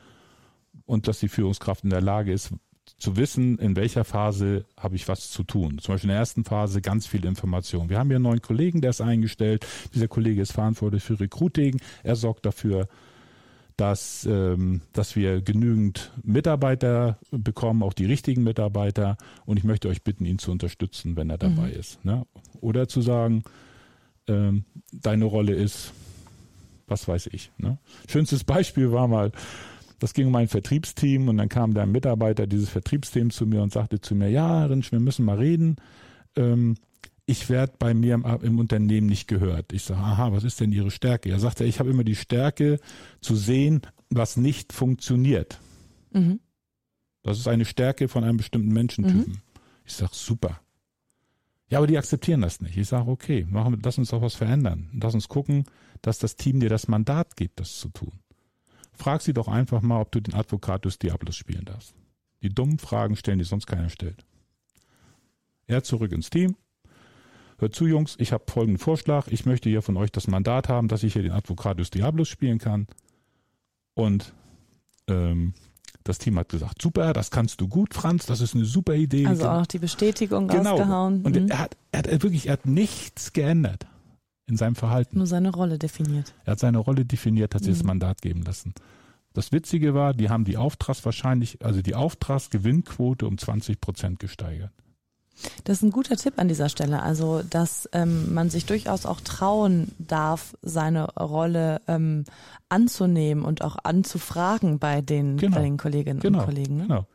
und 0.85 1.09
dass 1.09 1.19
die 1.19 1.29
Führungskraft 1.29 1.83
in 1.83 1.91
der 1.91 2.03
Lage 2.03 2.33
ist, 2.33 2.53
zu 2.99 3.17
wissen, 3.17 3.59
in 3.59 3.77
welcher 3.77 4.05
Phase 4.05 4.65
habe 4.79 4.97
ich 4.97 5.07
was 5.09 5.31
zu 5.31 5.43
tun. 5.43 5.79
Zum 5.79 5.95
Beispiel 5.95 6.09
in 6.09 6.15
der 6.15 6.19
ersten 6.19 6.45
Phase 6.45 6.81
ganz 6.81 7.07
viel 7.07 7.25
Information. 7.27 7.91
Wir 7.91 7.99
haben 7.99 8.09
hier 8.09 8.17
einen 8.17 8.25
neuen 8.25 8.43
Kollegen, 8.43 8.81
der 8.81 8.91
ist 8.91 9.01
eingestellt. 9.01 9.67
Dieser 9.95 10.09
Kollege 10.09 10.41
ist 10.41 10.53
verantwortlich 10.53 11.03
für 11.03 11.21
Recruiting. 11.21 11.79
Er 12.03 12.17
sorgt 12.17 12.47
dafür, 12.47 12.89
dass, 13.77 14.25
ähm, 14.25 14.81
dass 14.95 15.17
wir 15.17 15.43
genügend 15.43 16.11
Mitarbeiter 16.23 17.19
bekommen, 17.31 17.83
auch 17.83 17.93
die 17.93 18.07
richtigen 18.07 18.43
Mitarbeiter. 18.43 19.19
Und 19.45 19.59
ich 19.59 19.65
möchte 19.65 19.89
euch 19.89 20.03
bitten, 20.03 20.25
ihn 20.25 20.39
zu 20.39 20.51
unterstützen, 20.51 21.17
wenn 21.17 21.29
er 21.29 21.39
dabei 21.39 21.69
mhm. 21.69 21.79
ist. 21.79 22.03
Ne? 22.05 22.27
Oder 22.63 22.89
zu 22.89 23.03
sagen, 23.03 23.45
ähm, 24.27 24.65
deine 24.93 25.27
Rolle 25.27 25.53
ist, 25.53 25.93
was 26.87 27.07
weiß 27.07 27.29
ich. 27.33 27.51
Ne? 27.59 27.77
Schönstes 28.09 28.45
Beispiel 28.45 28.93
war 28.93 29.09
mal, 29.09 29.33
das 29.99 30.15
ging 30.15 30.27
um 30.27 30.35
ein 30.37 30.49
Vertriebsteam 30.49 31.29
und 31.29 31.39
dann 31.39 31.49
kam 31.49 31.75
der 31.75 31.87
Mitarbeiter 31.87 32.47
dieses 32.47 32.69
Vertriebsteams 32.69 33.37
zu 33.37 33.47
mir 33.47 33.63
und 33.63 33.73
sagte 33.73 34.01
zu 34.01 34.15
mir, 34.15 34.29
ja, 34.29 34.67
Rinsch, 34.67 34.93
wir 34.93 35.01
müssen 35.01 35.25
mal 35.25 35.39
reden. 35.39 35.77
Ähm, 36.37 36.77
ich 37.25 37.49
werde 37.49 37.75
bei 37.79 37.93
mir 37.93 38.15
im, 38.15 38.25
im, 38.43 38.59
Unternehmen 38.59 39.09
nicht 39.09 39.27
gehört. 39.27 39.73
Ich 39.73 39.83
sage, 39.83 40.01
aha, 40.01 40.33
was 40.33 40.45
ist 40.45 40.61
denn 40.61 40.71
Ihre 40.71 40.91
Stärke? 40.91 41.31
Er 41.31 41.41
sagte, 41.41 41.65
ich 41.65 41.81
habe 41.81 41.91
immer 41.91 42.05
die 42.05 42.15
Stärke 42.15 42.79
zu 43.21 43.35
sehen, 43.35 43.83
was 44.11 44.37
nicht 44.37 44.73
funktioniert. 44.73 45.61
Mhm. 46.13 46.41
Das 47.23 47.39
ist 47.39 47.49
eine 47.49 47.65
Stärke 47.65 48.07
von 48.07 48.23
einem 48.23 48.37
bestimmten 48.37 48.73
Menschentypen. 48.73 49.33
Mhm. 49.33 49.41
Ich 49.85 49.95
sage, 49.95 50.13
super. 50.15 50.61
Ja, 51.69 51.79
aber 51.79 51.89
die 51.89 51.99
akzeptieren 51.99 52.43
das 52.43 52.61
nicht. 52.61 52.77
Ich 52.77 52.87
sage, 52.87 53.11
okay, 53.11 53.45
machen, 53.51 53.81
lass 53.83 53.99
uns 53.99 54.11
doch 54.11 54.23
was 54.23 54.37
verändern. 54.37 54.89
Lass 54.93 55.15
uns 55.15 55.27
gucken, 55.27 55.65
dass 56.03 56.19
das 56.19 56.37
Team 56.37 56.61
dir 56.61 56.69
das 56.69 56.87
Mandat 56.87 57.35
gibt, 57.35 57.59
das 57.59 57.79
zu 57.79 57.89
tun. 57.89 58.13
Frag 58.97 59.23
sie 59.23 59.33
doch 59.33 59.49
einfach 59.49 59.83
mal, 59.83 60.01
ob 60.01 60.11
du 60.11 60.21
den 60.21 60.35
Advocatus 60.35 60.99
Diablos 60.99 61.37
spielen 61.37 61.65
darfst. 61.65 61.95
Die 62.43 62.49
dummen 62.49 62.79
Fragen 62.79 63.17
stellen, 63.17 63.39
die 63.39 63.45
sonst 63.45 63.67
keiner 63.67 63.91
stellt. 63.91 64.25
Er 65.67 65.83
zurück 65.83 66.13
ins 66.13 66.31
Team. 66.31 66.57
Hört 67.59 67.75
zu, 67.75 67.87
Jungs, 67.87 68.17
ich 68.19 68.33
habe 68.33 68.45
folgenden 68.49 68.79
Vorschlag. 68.79 69.29
Ich 69.29 69.47
möchte 69.47 69.69
hier 69.69 69.83
von 69.83 69.97
euch 69.97 70.13
das 70.13 70.27
Mandat 70.27 70.69
haben, 70.69 70.89
dass 70.89 71.03
ich 71.03 71.15
hier 71.15 71.23
den 71.23 71.33
Advocatus 71.33 71.91
Diablos 71.91 72.29
spielen 72.29 72.59
kann. 72.59 72.87
Und 73.95 74.33
ähm, 75.09 75.55
das 76.05 76.19
Team 76.19 76.39
hat 76.39 76.49
gesagt, 76.49 76.83
super, 76.83 77.13
das 77.13 77.31
kannst 77.31 77.61
du 77.61 77.69
gut, 77.69 77.95
Franz, 77.95 78.27
das 78.27 78.41
ist 78.41 78.55
eine 78.55 78.65
super 78.65 78.95
Idee. 78.95 79.27
Also 79.27 79.49
auch 79.49 79.67
die 79.67 79.79
Bestätigung 79.79 80.49
genau. 80.49 80.71
rausgehauen. 80.71 81.23
Und 81.23 81.35
mhm. 81.35 81.49
er, 81.49 81.59
hat, 81.59 81.77
er 81.93 81.99
hat 82.01 82.23
wirklich, 82.23 82.47
er 82.47 82.55
hat 82.55 82.67
nichts 82.67 83.33
geändert 83.33 83.87
in 84.47 84.57
seinem 84.57 84.77
Verhalten. 84.77 85.19
Nur 85.19 85.27
seine 85.27 85.51
Rolle 85.51 85.79
definiert. 85.79 86.35
Er 86.45 86.53
hat 86.53 86.61
seine 86.61 86.79
Rolle 86.79 87.05
definiert, 87.05 87.55
hat 87.55 87.63
sich 87.63 87.75
mhm. 87.75 87.79
das 87.79 87.87
Mandat 87.87 88.23
geben 88.23 88.43
lassen. 88.43 88.75
Das 89.33 89.53
Witzige 89.53 89.93
war, 89.93 90.15
die 90.15 90.31
haben 90.31 90.45
die 90.45 90.57
Auftrags 90.57 91.05
wahrscheinlich, 91.05 91.63
also 91.65 91.83
die 91.83 91.95
Auftragsgewinnquote 91.95 93.27
um 93.27 93.37
20 93.37 93.81
Prozent 93.81 94.19
gesteigert. 94.19 94.73
Das 95.65 95.79
ist 95.79 95.83
ein 95.83 95.91
guter 95.91 96.17
Tipp 96.17 96.35
an 96.39 96.49
dieser 96.49 96.71
Stelle. 96.71 97.03
Also, 97.03 97.43
dass 97.43 97.89
ähm, 97.93 98.33
man 98.33 98.49
sich 98.49 98.65
durchaus 98.65 99.05
auch 99.05 99.21
trauen 99.21 99.93
darf, 99.99 100.57
seine 100.63 101.05
Rolle 101.15 101.83
ähm, 101.87 102.25
anzunehmen 102.71 103.45
und 103.45 103.63
auch 103.63 103.77
anzufragen 103.83 104.79
bei 104.79 105.03
den, 105.03 105.37
genau. 105.37 105.57
bei 105.57 105.63
den 105.63 105.77
Kolleginnen 105.77 106.21
genau. 106.21 106.39
und 106.39 106.45
Kollegen. 106.47 106.77
Ne? 106.79 106.83
Genau. 106.85 107.07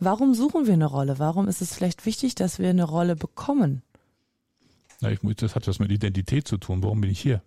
Warum 0.00 0.34
suchen 0.34 0.66
wir 0.66 0.72
eine 0.72 0.86
Rolle? 0.86 1.18
Warum 1.18 1.46
ist 1.46 1.60
es 1.60 1.74
vielleicht 1.74 2.06
wichtig, 2.06 2.34
dass 2.34 2.58
wir 2.58 2.70
eine 2.70 2.84
Rolle 2.84 3.14
bekommen? 3.14 3.82
Na, 5.00 5.10
ich, 5.12 5.20
das 5.36 5.54
hat 5.54 5.66
was 5.68 5.78
mit 5.78 5.90
Identität 5.90 6.48
zu 6.48 6.58
tun. 6.58 6.82
Warum 6.82 7.00
bin 7.00 7.10
ich 7.10 7.20
hier? 7.20 7.42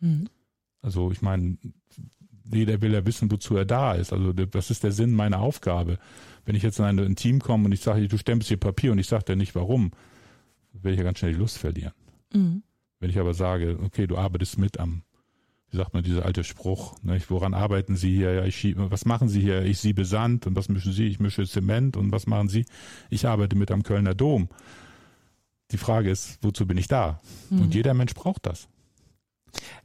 Mhm. 0.00 0.28
Also 0.82 1.10
ich 1.10 1.22
meine, 1.22 1.58
jeder 2.52 2.80
will 2.80 2.92
ja 2.92 3.04
wissen, 3.04 3.30
wozu 3.30 3.56
er 3.56 3.64
da 3.64 3.94
ist. 3.94 4.12
Also 4.12 4.32
das 4.32 4.70
ist 4.70 4.84
der 4.84 4.92
Sinn 4.92 5.12
meiner 5.12 5.40
Aufgabe. 5.40 5.98
Wenn 6.44 6.54
ich 6.54 6.62
jetzt 6.62 6.78
in 6.78 6.84
ein, 6.84 7.16
Team 7.16 7.40
komme 7.40 7.64
und 7.64 7.72
ich 7.72 7.80
sage, 7.80 8.06
du 8.06 8.18
stempelst 8.18 8.48
hier 8.48 8.56
Papier 8.56 8.92
und 8.92 8.98
ich 8.98 9.08
sage 9.08 9.24
dir 9.24 9.36
nicht 9.36 9.54
warum, 9.54 9.90
werde 10.72 10.92
ich 10.92 10.98
ja 10.98 11.04
ganz 11.04 11.18
schnell 11.18 11.32
die 11.32 11.38
Lust 11.38 11.58
verlieren. 11.58 11.92
Mhm. 12.32 12.62
Wenn 13.00 13.10
ich 13.10 13.18
aber 13.18 13.34
sage, 13.34 13.78
okay, 13.82 14.06
du 14.06 14.16
arbeitest 14.16 14.58
mit 14.58 14.78
am, 14.78 15.02
wie 15.70 15.76
sagt 15.76 15.92
man, 15.92 16.02
dieser 16.02 16.24
alte 16.24 16.44
Spruch, 16.44 16.96
ne, 17.02 17.20
woran 17.28 17.52
arbeiten 17.52 17.96
Sie 17.96 18.14
hier? 18.14 18.32
Ja, 18.32 18.44
ich 18.44 18.56
schiebe, 18.56 18.90
was 18.90 19.04
machen 19.04 19.28
Sie 19.28 19.40
hier? 19.40 19.62
Ich 19.64 19.78
siebe 19.78 20.04
Sand 20.04 20.46
und 20.46 20.56
was 20.56 20.68
mischen 20.68 20.92
Sie? 20.92 21.08
Ich 21.08 21.18
mische 21.18 21.46
Zement 21.46 21.96
und 21.96 22.12
was 22.12 22.26
machen 22.26 22.48
Sie? 22.48 22.64
Ich 23.10 23.26
arbeite 23.26 23.56
mit 23.56 23.70
am 23.70 23.82
Kölner 23.82 24.14
Dom. 24.14 24.48
Die 25.72 25.78
Frage 25.78 26.10
ist, 26.10 26.38
wozu 26.42 26.66
bin 26.66 26.78
ich 26.78 26.88
da? 26.88 27.20
Mhm. 27.50 27.62
Und 27.62 27.74
jeder 27.74 27.94
Mensch 27.94 28.14
braucht 28.14 28.46
das. 28.46 28.68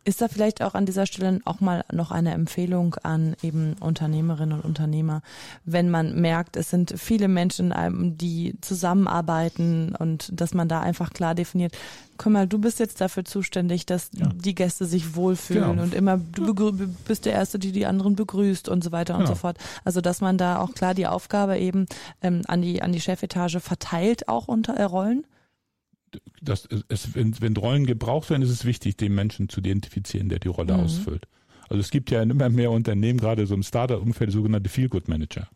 Ist 0.04 0.22
da 0.22 0.28
vielleicht 0.28 0.62
auch 0.64 0.74
an 0.74 0.86
dieser 0.86 1.06
Stelle 1.06 1.40
auch 1.46 1.60
mal 1.62 1.86
noch 1.92 2.12
eine 2.12 2.34
Empfehlung 2.34 2.96
an 3.04 3.36
eben 3.44 3.76
Unternehmerinnen 3.80 4.60
und 4.60 4.66
Unternehmer, 4.66 5.22
wenn 5.64 5.90
man 5.90 6.20
merkt, 6.20 6.58
es 6.58 6.72
sind 6.72 6.96
viele 6.98 7.28
Menschen, 7.28 7.74
ähm, 7.76 8.18
die 8.18 8.56
zusammenarbeiten 8.62 9.96
und 9.96 10.30
dass 10.34 10.54
man 10.54 10.68
da 10.68 10.82
einfach 10.82 11.14
klar 11.14 11.36
definiert, 11.36 11.78
guck 12.18 12.34
mal, 12.34 12.48
du 12.48 12.58
bist 12.58 12.80
jetzt 12.80 13.00
dafür 13.00 13.26
zuständig, 13.26 13.86
dass 13.86 14.10
ja. 14.14 14.28
die 14.34 14.56
Gäste 14.56 14.86
sich 14.86 15.16
wohlfühlen 15.16 15.72
genau. 15.72 15.84
und 15.84 15.94
immer 15.94 16.18
du 16.18 16.74
bist 17.08 17.26
der 17.26 17.34
Erste, 17.34 17.60
die 17.60 17.72
die 17.72 17.86
anderen 17.86 18.16
begrüßt 18.16 18.70
und 18.70 18.84
so 18.84 18.92
weiter 18.92 19.14
und 19.14 19.22
genau. 19.22 19.34
so 19.34 19.36
fort. 19.36 19.58
Also 19.86 20.02
dass 20.02 20.20
man 20.20 20.38
da 20.38 20.60
auch 20.60 20.74
klar 20.74 20.96
die 20.96 21.08
Aufgabe 21.08 21.60
eben 21.60 21.86
ähm, 22.22 22.42
an 22.48 22.62
die 22.62 22.82
an 22.82 22.92
die 22.92 23.02
Chefetage 23.02 23.60
verteilt 23.60 24.28
auch 24.28 24.48
unter 24.48 24.74
äh, 24.74 24.84
Rollen 24.84 25.26
das, 26.42 26.68
es, 26.88 27.16
wenn, 27.16 27.40
wenn 27.42 27.56
Rollen 27.56 27.86
gebraucht 27.86 28.30
werden, 28.30 28.42
ist 28.42 28.50
es 28.50 28.66
wichtig, 28.66 28.98
den 28.98 29.14
Menschen 29.14 29.50
zu 29.50 29.60
identifizieren, 29.60 30.30
der 30.30 30.40
die 30.40 30.48
Rolle 30.48 30.74
mhm. 30.74 30.82
ausfüllt. 30.82 31.28
Also 31.70 31.80
es 31.80 31.90
gibt 31.90 32.12
ja 32.12 32.22
immer 32.22 32.50
mehr 32.50 32.72
Unternehmen, 32.72 33.20
gerade 33.20 33.48
so 33.48 33.56
im 33.56 33.64
Startup-Umfeld, 33.64 34.32
sogenannte 34.32 34.70
Feel-Good-Manager. 34.70 35.48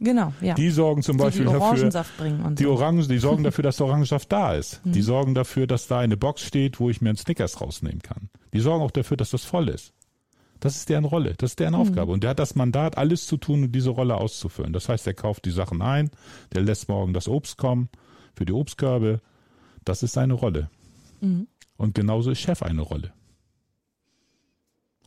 Genau, 0.00 0.32
ja. 0.40 0.54
Die 0.54 0.70
sorgen 0.70 1.02
zum 1.02 1.16
die 1.16 1.22
Beispiel 1.22 1.46
die 1.46 1.52
dafür, 1.52 2.04
bringen 2.18 2.40
und 2.42 2.58
die 2.58 2.64
so. 2.64 2.72
Orangen, 2.72 3.08
die 3.08 3.18
sorgen 3.18 3.44
dafür, 3.44 3.62
dass 3.62 3.76
der 3.76 3.86
Orangensaft 3.86 4.30
da 4.30 4.54
ist. 4.54 4.84
Mhm. 4.84 4.92
Die 4.92 5.02
sorgen 5.02 5.34
dafür, 5.34 5.66
dass 5.66 5.86
da 5.86 6.00
eine 6.00 6.16
Box 6.16 6.42
steht, 6.42 6.80
wo 6.80 6.90
ich 6.90 7.00
mir 7.00 7.10
einen 7.10 7.16
Snickers 7.16 7.60
rausnehmen 7.60 8.02
kann. 8.02 8.28
Die 8.52 8.60
sorgen 8.60 8.84
auch 8.84 8.90
dafür, 8.90 9.16
dass 9.16 9.30
das 9.30 9.44
voll 9.44 9.68
ist. 9.68 9.92
Das 10.60 10.76
ist 10.76 10.88
deren 10.88 11.04
Rolle, 11.04 11.34
das 11.36 11.50
ist 11.50 11.60
deren 11.60 11.74
mhm. 11.74 11.80
Aufgabe. 11.80 12.12
Und 12.12 12.24
der 12.24 12.30
hat 12.30 12.38
das 12.38 12.54
Mandat, 12.56 12.98
alles 12.98 13.26
zu 13.26 13.36
tun, 13.36 13.64
um 13.64 13.72
diese 13.72 13.90
Rolle 13.90 14.16
auszufüllen. 14.16 14.72
Das 14.72 14.88
heißt, 14.88 15.06
er 15.06 15.14
kauft 15.14 15.44
die 15.44 15.50
Sachen 15.50 15.80
ein, 15.80 16.10
der 16.52 16.62
lässt 16.62 16.88
morgen 16.88 17.12
das 17.12 17.28
Obst 17.28 17.56
kommen 17.56 17.88
für 18.34 18.44
die 18.44 18.52
Obstkörbe, 18.52 19.20
das 19.84 20.02
ist 20.02 20.12
seine 20.12 20.34
Rolle. 20.34 20.70
Mhm. 21.20 21.46
Und 21.76 21.94
genauso 21.94 22.30
ist 22.30 22.40
Chef 22.40 22.62
eine 22.62 22.82
Rolle. 22.82 23.12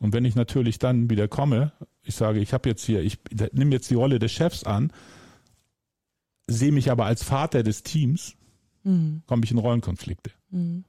Und 0.00 0.12
wenn 0.12 0.24
ich 0.24 0.34
natürlich 0.34 0.78
dann 0.78 1.10
wieder 1.10 1.28
komme, 1.28 1.72
ich 2.02 2.14
sage, 2.14 2.40
ich 2.40 2.52
habe 2.52 2.68
jetzt 2.68 2.84
hier, 2.84 3.02
ich 3.02 3.18
nehme 3.52 3.72
jetzt 3.72 3.90
die 3.90 3.94
Rolle 3.94 4.18
des 4.18 4.32
Chefs 4.32 4.64
an, 4.64 4.92
sehe 6.46 6.72
mich 6.72 6.90
aber 6.90 7.06
als 7.06 7.24
Vater 7.24 7.62
des 7.62 7.82
Teams, 7.82 8.36
mhm. 8.84 9.22
komme 9.26 9.44
ich 9.44 9.50
in 9.50 9.58
Rollenkonflikte. 9.58 10.30
Mhm. 10.50 10.84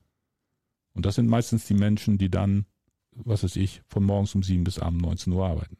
Und 0.93 1.05
das 1.05 1.15
sind 1.15 1.27
meistens 1.27 1.65
die 1.65 1.73
Menschen, 1.73 2.17
die 2.17 2.29
dann, 2.29 2.65
was 3.11 3.43
weiß 3.43 3.55
ich, 3.55 3.81
von 3.87 4.03
morgens 4.03 4.35
um 4.35 4.43
sieben 4.43 4.63
bis 4.63 4.79
abends 4.79 5.01
19 5.01 5.33
Uhr 5.33 5.47
arbeiten. 5.47 5.77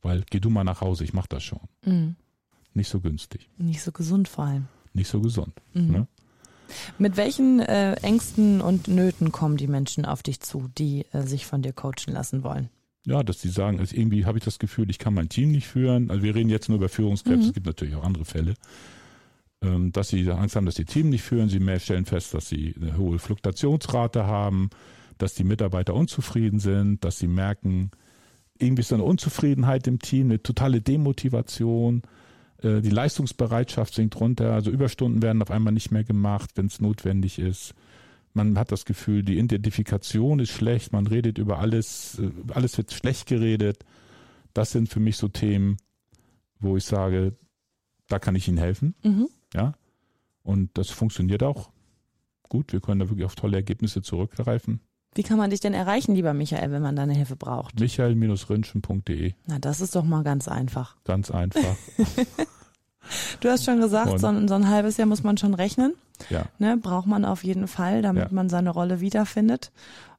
Weil 0.00 0.24
geh 0.30 0.40
du 0.40 0.50
mal 0.50 0.64
nach 0.64 0.80
Hause, 0.80 1.04
ich 1.04 1.12
mache 1.12 1.28
das 1.28 1.42
schon. 1.42 1.60
Mhm. 1.84 2.16
Nicht 2.72 2.88
so 2.88 3.00
günstig. 3.00 3.48
Nicht 3.58 3.82
so 3.82 3.92
gesund 3.92 4.28
vor 4.28 4.44
allem. 4.44 4.68
Nicht 4.92 5.08
so 5.08 5.20
gesund. 5.20 5.60
Mhm. 5.74 5.90
Ne? 5.90 6.08
Mit 6.98 7.16
welchen 7.16 7.60
äh, 7.60 7.94
Ängsten 7.94 8.60
und 8.60 8.88
Nöten 8.88 9.32
kommen 9.32 9.56
die 9.56 9.68
Menschen 9.68 10.04
auf 10.04 10.22
dich 10.22 10.40
zu, 10.40 10.68
die 10.78 11.06
äh, 11.12 11.22
sich 11.22 11.46
von 11.46 11.62
dir 11.62 11.72
coachen 11.72 12.12
lassen 12.12 12.42
wollen? 12.42 12.68
Ja, 13.04 13.22
dass 13.22 13.38
die 13.38 13.48
sagen, 13.48 13.78
also 13.78 13.94
irgendwie 13.94 14.24
habe 14.24 14.38
ich 14.38 14.44
das 14.44 14.58
Gefühl, 14.58 14.90
ich 14.90 14.98
kann 14.98 15.14
mein 15.14 15.28
Team 15.28 15.52
nicht 15.52 15.68
führen. 15.68 16.10
Also 16.10 16.22
wir 16.22 16.34
reden 16.34 16.50
jetzt 16.50 16.68
nur 16.68 16.78
über 16.78 16.88
Führungskräfte, 16.88 17.38
mhm. 17.38 17.46
es 17.48 17.54
gibt 17.54 17.66
natürlich 17.66 17.94
auch 17.94 18.04
andere 18.04 18.24
Fälle. 18.24 18.54
Ähm, 19.62 19.92
dass 19.92 20.08
sie 20.08 20.30
Angst 20.30 20.56
haben, 20.56 20.66
dass 20.66 20.74
sie 20.74 20.84
Team 20.84 21.08
nicht 21.08 21.22
führen. 21.22 21.48
Sie 21.48 21.60
mehr 21.60 21.80
stellen 21.80 22.04
fest, 22.04 22.34
dass 22.34 22.48
sie 22.48 22.74
eine 22.80 22.96
hohe 22.96 23.18
Fluktuationsrate 23.18 24.26
haben, 24.26 24.70
dass 25.18 25.34
die 25.34 25.44
Mitarbeiter 25.44 25.94
unzufrieden 25.94 26.58
sind, 26.58 27.04
dass 27.04 27.18
sie 27.18 27.28
merken, 27.28 27.90
irgendwie 28.58 28.80
ist 28.80 28.92
eine 28.92 29.04
Unzufriedenheit 29.04 29.86
im 29.86 29.98
Team, 29.98 30.26
eine 30.26 30.42
totale 30.42 30.80
Demotivation 30.80 32.02
die 32.62 32.90
Leistungsbereitschaft 32.90 33.94
sinkt 33.94 34.18
runter, 34.18 34.52
also 34.52 34.70
Überstunden 34.70 35.22
werden 35.22 35.42
auf 35.42 35.50
einmal 35.50 35.72
nicht 35.72 35.90
mehr 35.90 36.04
gemacht, 36.04 36.50
wenn 36.54 36.66
es 36.66 36.80
notwendig 36.80 37.38
ist. 37.38 37.74
Man 38.32 38.58
hat 38.58 38.70
das 38.70 38.84
Gefühl, 38.84 39.22
die 39.22 39.38
Identifikation 39.38 40.40
ist 40.40 40.50
schlecht, 40.50 40.92
man 40.92 41.06
redet 41.06 41.38
über 41.38 41.58
alles, 41.58 42.18
äh, 42.18 42.30
alles 42.52 42.76
wird 42.76 42.92
schlecht 42.92 43.26
geredet. 43.26 43.84
Das 44.52 44.72
sind 44.72 44.88
für 44.88 45.00
mich 45.00 45.16
so 45.16 45.28
Themen, 45.28 45.78
wo 46.60 46.76
ich 46.76 46.84
sage, 46.84 47.34
da 48.08 48.18
kann 48.18 48.34
ich 48.34 48.46
Ihnen 48.48 48.58
helfen. 48.58 48.94
Mhm. 49.02 49.28
Ja. 49.54 49.74
Und 50.42 50.76
das 50.78 50.90
funktioniert 50.90 51.42
auch 51.42 51.70
gut. 52.48 52.72
Wir 52.72 52.80
können 52.80 53.00
da 53.00 53.08
wirklich 53.08 53.24
auf 53.24 53.34
tolle 53.34 53.56
Ergebnisse 53.56 54.02
zurückgreifen. 54.02 54.80
Wie 55.16 55.22
kann 55.22 55.38
man 55.38 55.48
dich 55.48 55.60
denn 55.60 55.72
erreichen, 55.72 56.14
lieber 56.14 56.34
Michael, 56.34 56.70
wenn 56.70 56.82
man 56.82 56.94
deine 56.94 57.14
Hilfe 57.14 57.36
braucht? 57.36 57.80
Michael-rünschen.de. 57.80 59.32
Na, 59.46 59.58
das 59.58 59.80
ist 59.80 59.96
doch 59.96 60.04
mal 60.04 60.22
ganz 60.22 60.46
einfach. 60.46 60.96
Ganz 61.04 61.30
einfach. 61.30 61.74
du 63.40 63.48
hast 63.48 63.64
schon 63.64 63.80
gesagt, 63.80 64.20
so 64.20 64.26
ein, 64.26 64.46
so 64.46 64.54
ein, 64.54 64.68
halbes 64.68 64.98
Jahr 64.98 65.06
muss 65.06 65.22
man 65.22 65.38
schon 65.38 65.54
rechnen. 65.54 65.94
Ja. 66.28 66.44
Ne, 66.58 66.76
braucht 66.76 67.06
man 67.06 67.24
auf 67.24 67.44
jeden 67.44 67.66
Fall, 67.66 68.02
damit 68.02 68.24
ja. 68.24 68.34
man 68.34 68.50
seine 68.50 68.70
Rolle 68.70 69.00
wiederfindet 69.00 69.72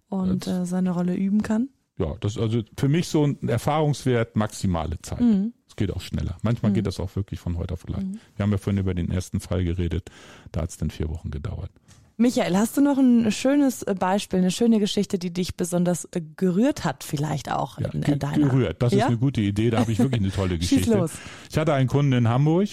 und 0.10 0.48
äh, 0.48 0.66
seine 0.66 0.92
Rolle 0.92 1.16
üben 1.16 1.44
kann. 1.44 1.70
Ja, 2.00 2.16
das 2.20 2.36
ist 2.36 2.42
also 2.42 2.62
für 2.76 2.90
mich 2.90 3.08
so 3.08 3.24
ein 3.24 3.48
Erfahrungswert 3.48 4.36
maximale 4.36 5.00
Zeit. 5.02 5.22
Mhm. 5.22 5.54
Es 5.68 5.76
geht 5.76 5.92
auch 5.92 6.02
schneller. 6.02 6.38
Manchmal 6.42 6.72
mhm. 6.72 6.76
geht 6.76 6.88
das 6.88 7.00
auch 7.00 7.16
wirklich 7.16 7.40
von 7.40 7.58
heute 7.58 7.76
auf 7.76 7.84
gleich. 7.86 8.04
Mhm. 8.04 8.20
Wir 8.36 8.44
haben 8.44 8.52
ja 8.52 8.58
vorhin 8.58 8.80
über 8.80 8.96
den 8.96 9.12
ersten 9.12 9.40
Fall 9.40 9.64
geredet. 9.64 10.10
Da 10.52 10.62
hat 10.62 10.72
es 10.72 10.78
dann 10.78 10.90
vier 10.90 11.10
Wochen 11.10 11.30
gedauert. 11.30 11.72
Michael, 12.20 12.58
hast 12.58 12.76
du 12.76 12.82
noch 12.82 12.98
ein 12.98 13.32
schönes 13.32 13.84
äh, 13.84 13.94
Beispiel, 13.94 14.40
eine 14.40 14.50
schöne 14.50 14.80
Geschichte, 14.80 15.20
die 15.20 15.32
dich 15.32 15.56
besonders 15.56 16.06
äh, 16.06 16.22
gerührt 16.36 16.84
hat, 16.84 17.04
vielleicht 17.04 17.52
auch 17.52 17.80
ja, 17.80 17.90
in, 17.90 18.02
in 18.02 18.20
deiner? 18.20 18.50
Gerührt, 18.50 18.82
das 18.82 18.92
ja? 18.92 19.00
ist 19.00 19.06
eine 19.06 19.18
gute 19.18 19.42
Idee. 19.42 19.70
Da 19.70 19.80
habe 19.80 19.92
ich 19.92 20.00
wirklich 20.00 20.22
eine 20.22 20.32
tolle 20.32 20.58
Geschichte. 20.60 20.86
Schieß 20.86 20.94
los. 20.94 21.12
Ich 21.52 21.58
hatte 21.58 21.76
einen 21.76 21.88
Kunden 21.88 22.14
in 22.14 22.28
Hamburg 22.28 22.70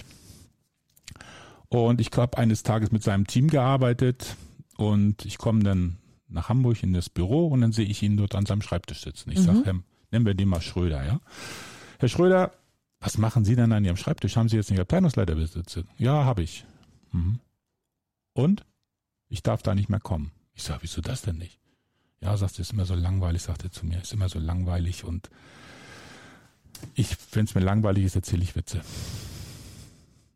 und 1.69 2.01
ich 2.01 2.11
habe 2.17 2.39
eines 2.39 2.63
Tages 2.63 2.91
mit 2.91 3.03
seinem 3.03 3.27
Team 3.27 3.49
gearbeitet 3.49 4.35
und 4.79 5.27
ich 5.27 5.37
komme 5.37 5.63
dann 5.63 5.99
nach 6.27 6.49
Hamburg 6.49 6.83
in 6.83 6.95
das 6.95 7.11
Büro 7.11 7.49
und 7.49 7.61
dann 7.61 7.73
sehe 7.73 7.87
ich 7.87 8.03
ihn 8.03 8.17
dort 8.17 8.35
an 8.35 8.47
seinem 8.47 8.63
Schreibtisch 8.63 9.03
sitzen. 9.03 9.31
Ich 9.31 9.41
mhm. 9.41 9.45
sage, 9.45 9.83
nennen 10.11 10.25
wir 10.25 10.35
den 10.35 10.49
mal 10.49 10.63
Schröder, 10.63 11.05
ja. 11.05 11.21
Herr 11.99 12.09
Schröder, 12.09 12.53
was 12.99 13.19
machen 13.19 13.45
Sie 13.45 13.57
denn 13.57 13.73
an 13.73 13.85
Ihrem 13.85 13.99
Schreibtisch? 13.99 14.37
Haben 14.37 14.49
Sie 14.49 14.57
jetzt 14.57 14.71
nicht 14.71 14.81
Abteilungsleiter 14.81 15.35
besitzen? 15.35 15.87
Ja, 15.99 16.25
habe 16.25 16.43
ich. 16.43 16.65
Mhm. 17.13 17.41
Und? 18.33 18.65
Ich 19.35 19.43
darf 19.43 19.63
da 19.63 19.75
nicht 19.75 19.89
mehr 19.89 19.99
kommen. 19.99 20.31
Ich 20.55 20.63
sage, 20.63 20.83
wieso 20.83 21.01
das 21.01 21.23
denn 21.23 21.39
nicht? 21.39 21.59
Ja, 22.21 22.37
sagt, 22.37 22.53
es 22.53 22.61
ist 22.61 22.73
immer 22.73 22.87
so 22.87 22.95
langweilig, 22.95 23.43
sagt 23.43 23.65
er 23.65 23.73
zu 23.73 23.85
mir, 23.85 24.01
ist 24.01 24.13
immer 24.13 24.29
so 24.29 24.39
langweilig 24.39 25.03
und 25.03 25.29
ich, 26.95 27.17
wenn 27.33 27.45
es 27.45 27.55
mir 27.57 27.61
langweilig 27.61 28.05
ist, 28.05 28.15
erzähle 28.15 28.45
ich 28.45 28.55
Witze. 28.55 28.81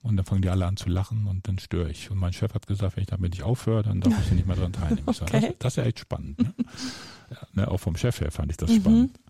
Und 0.02 0.16
dann 0.16 0.26
fangen 0.26 0.42
die 0.42 0.48
alle 0.48 0.66
an 0.66 0.76
zu 0.76 0.88
lachen 0.88 1.28
und 1.28 1.46
dann 1.46 1.60
störe 1.60 1.90
ich. 1.90 2.10
Und 2.10 2.18
mein 2.18 2.32
Chef 2.32 2.54
hat 2.54 2.66
gesagt, 2.66 2.96
wenn 2.96 3.02
ich 3.02 3.08
damit 3.08 3.32
nicht 3.32 3.44
aufhöre, 3.44 3.84
dann 3.84 4.00
darf 4.00 4.18
ich 4.26 4.32
nicht 4.32 4.46
mehr 4.46 4.56
dran 4.56 4.72
teilnehmen. 4.72 5.06
Ich 5.08 5.16
sage, 5.16 5.32
das, 5.32 5.54
das, 5.58 5.72
ist 5.74 5.76
ja 5.76 5.84
echt 5.84 6.00
spannend. 6.00 6.38
Ne? 6.40 6.54
Ja, 7.30 7.46
ne, 7.52 7.70
auch 7.70 7.76
vom 7.76 7.94
Chef 7.94 8.22
her 8.22 8.30
fand 8.30 8.50
ich 8.50 8.56
das 8.56 8.70
mhm. 8.70 8.80
spannend. 8.80 9.20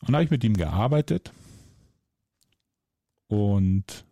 Und 0.00 0.08
dann 0.08 0.14
habe 0.14 0.24
ich 0.24 0.30
mit 0.30 0.42
ihm 0.44 0.56
gearbeitet 0.56 1.30
und 3.26 4.06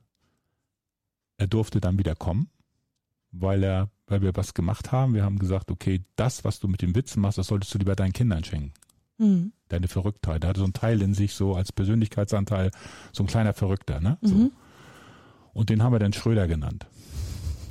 er 1.38 1.46
durfte 1.46 1.80
dann 1.80 1.98
wieder 1.98 2.14
kommen, 2.14 2.50
weil 3.40 3.62
er 3.62 3.90
weil 4.06 4.22
wir 4.22 4.36
was 4.36 4.54
gemacht 4.54 4.92
haben. 4.92 5.14
Wir 5.14 5.24
haben 5.24 5.38
gesagt, 5.38 5.70
okay, 5.70 6.04
das, 6.16 6.44
was 6.44 6.60
du 6.60 6.68
mit 6.68 6.82
dem 6.82 6.94
Witzen 6.94 7.20
machst, 7.20 7.38
das 7.38 7.48
solltest 7.48 7.74
du 7.74 7.78
lieber 7.78 7.96
deinen 7.96 8.12
Kindern 8.12 8.44
schenken. 8.44 8.72
Mhm. 9.18 9.52
Deine 9.68 9.88
Verrücktheit. 9.88 10.44
Da 10.44 10.48
hatte 10.48 10.60
so 10.60 10.66
ein 10.66 10.72
Teil 10.72 11.02
in 11.02 11.14
sich 11.14 11.34
so 11.34 11.54
als 11.54 11.72
Persönlichkeitsanteil, 11.72 12.70
so 13.12 13.24
ein 13.24 13.26
kleiner 13.26 13.52
Verrückter, 13.52 14.00
ne? 14.00 14.18
So. 14.20 14.34
Mhm. 14.34 14.52
Und 15.52 15.70
den 15.70 15.82
haben 15.82 15.92
wir 15.92 15.98
dann 15.98 16.12
Schröder 16.12 16.46
genannt. 16.46 16.86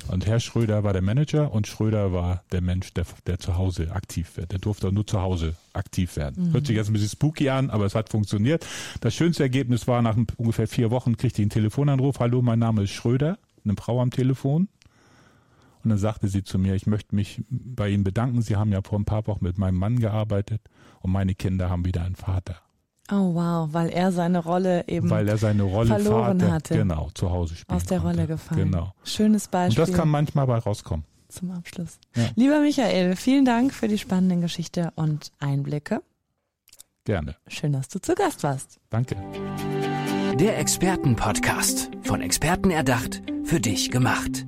Und 0.07 0.27
Herr 0.27 0.39
Schröder 0.39 0.83
war 0.83 0.93
der 0.93 1.01
Manager 1.01 1.51
und 1.51 1.65
Schröder 1.67 2.11
war 2.11 2.43
der 2.51 2.61
Mensch, 2.61 2.93
der, 2.93 3.05
der 3.25 3.39
zu 3.39 3.57
Hause 3.57 3.91
aktiv 3.91 4.37
wird. 4.37 4.51
Der 4.51 4.59
durfte 4.59 4.91
nur 4.91 5.07
zu 5.07 5.21
Hause 5.21 5.55
aktiv 5.73 6.15
werden. 6.15 6.49
Mhm. 6.49 6.53
Hört 6.53 6.67
sich 6.67 6.75
jetzt 6.75 6.89
ein 6.89 6.93
bisschen 6.93 7.09
spooky 7.09 7.49
an, 7.49 7.69
aber 7.69 7.85
es 7.85 7.95
hat 7.95 8.09
funktioniert. 8.09 8.65
Das 9.01 9.15
schönste 9.15 9.43
Ergebnis 9.43 9.87
war, 9.87 10.01
nach 10.01 10.17
ungefähr 10.37 10.67
vier 10.67 10.91
Wochen 10.91 11.17
kriegte 11.17 11.41
ich 11.41 11.45
einen 11.45 11.49
Telefonanruf. 11.49 12.19
Hallo, 12.19 12.41
mein 12.41 12.59
Name 12.59 12.83
ist 12.83 12.91
Schröder. 12.91 13.39
Eine 13.63 13.75
Frau 13.77 13.99
am 13.99 14.11
Telefon. 14.11 14.67
Und 15.85 15.89
dann 15.89 15.99
sagte 15.99 16.27
sie 16.27 16.43
zu 16.43 16.57
mir, 16.57 16.73
ich 16.73 16.87
möchte 16.87 17.15
mich 17.15 17.43
bei 17.47 17.89
Ihnen 17.89 18.03
bedanken. 18.03 18.41
Sie 18.41 18.55
haben 18.55 18.71
ja 18.71 18.81
vor 18.81 18.97
ein 18.97 19.05
paar 19.05 19.27
Wochen 19.27 19.43
mit 19.43 19.59
meinem 19.59 19.77
Mann 19.77 19.99
gearbeitet 19.99 20.61
und 21.01 21.11
meine 21.11 21.35
Kinder 21.35 21.69
haben 21.69 21.85
wieder 21.85 22.03
einen 22.03 22.15
Vater. 22.15 22.55
Oh 23.11 23.35
wow, 23.35 23.69
weil 23.71 23.89
er 23.89 24.11
seine 24.11 24.39
Rolle 24.39 24.87
eben 24.87 25.11
weil 25.11 25.29
er 25.29 25.37
seine 25.37 25.61
Rolle 25.61 25.89
verloren 25.89 26.39
Vater, 26.39 26.51
hatte. 26.51 26.77
Genau, 26.77 27.11
zu 27.13 27.29
Hause 27.29 27.55
spielen 27.55 27.75
Aus 27.77 27.83
der 27.83 27.99
konnte. 27.99 28.15
Rolle 28.17 28.27
gefallen. 28.27 28.71
Genau. 28.71 28.95
Schönes 29.03 29.47
Beispiel. 29.47 29.79
Und 29.79 29.89
das 29.89 29.95
kann 29.95 30.09
manchmal 30.09 30.47
bei 30.47 30.57
rauskommen. 30.57 31.05
Zum 31.27 31.51
Abschluss. 31.51 31.99
Ja. 32.15 32.29
Lieber 32.35 32.61
Michael, 32.61 33.15
vielen 33.15 33.45
Dank 33.45 33.71
für 33.71 33.87
die 33.87 33.99
spannende 33.99 34.37
Geschichte 34.37 34.91
und 34.95 35.31
Einblicke. 35.37 36.01
Gerne. 37.03 37.35
Schön, 37.47 37.73
dass 37.73 37.89
du 37.89 37.99
zu 37.99 38.15
Gast 38.15 38.41
warst. 38.41 38.79
Danke. 38.89 39.15
Der 40.39 40.57
Expertenpodcast. 40.57 41.91
Von 42.01 42.21
Experten 42.21 42.71
erdacht, 42.71 43.21
für 43.43 43.59
dich 43.59 43.91
gemacht. 43.91 44.47